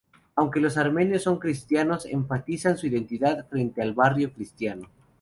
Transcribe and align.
Aunque 0.35 0.59
los 0.59 0.77
armenios 0.77 1.21
son 1.21 1.37
cristianos, 1.37 2.07
enfatizan 2.07 2.75
su 2.75 2.87
identidad 2.87 3.47
frente 3.47 3.83
al 3.83 3.93
Barrio 3.93 4.33
Cristiano. 4.33 4.89